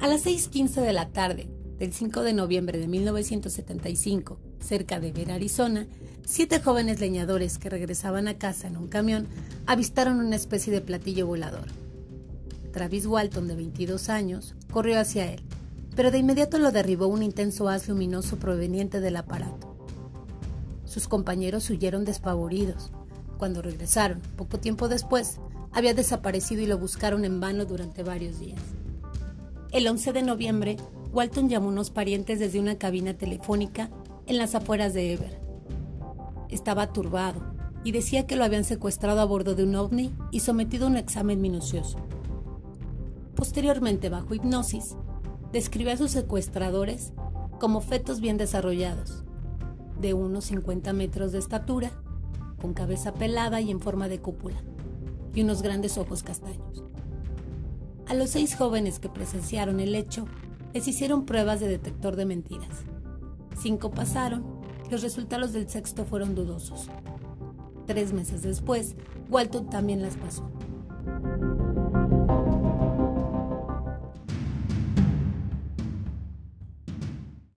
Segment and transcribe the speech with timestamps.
[0.00, 1.48] A las 6.15 de la tarde
[1.78, 5.86] del 5 de noviembre de 1975, cerca de Ver, Arizona,
[6.24, 9.26] siete jóvenes leñadores que regresaban a casa en un camión
[9.66, 11.66] avistaron una especie de platillo volador.
[12.72, 15.40] Travis Walton, de 22 años, corrió hacia él,
[15.96, 19.74] pero de inmediato lo derribó un intenso haz luminoso proveniente del aparato.
[20.84, 22.92] Sus compañeros huyeron despavoridos.
[23.36, 25.38] Cuando regresaron, poco tiempo después,
[25.72, 28.60] había desaparecido y lo buscaron en vano durante varios días.
[29.70, 30.76] El 11 de noviembre,
[31.12, 33.90] Walton llamó a unos parientes desde una cabina telefónica
[34.26, 35.40] en las afueras de Ever.
[36.48, 37.54] Estaba turbado
[37.84, 40.96] y decía que lo habían secuestrado a bordo de un ovni y sometido a un
[40.96, 41.98] examen minucioso.
[43.34, 44.96] Posteriormente, bajo hipnosis,
[45.52, 47.12] describió a sus secuestradores
[47.58, 49.24] como fetos bien desarrollados,
[50.00, 51.90] de unos 50 metros de estatura,
[52.60, 54.62] con cabeza pelada y en forma de cúpula,
[55.34, 56.84] y unos grandes ojos castaños.
[58.06, 60.26] A los seis jóvenes que presenciaron el hecho,
[60.72, 62.84] les hicieron pruebas de detector de mentiras.
[63.60, 64.44] Cinco pasaron,
[64.90, 66.88] los resultados del sexto fueron dudosos.
[67.86, 68.96] Tres meses después,
[69.30, 70.50] Walton también las pasó.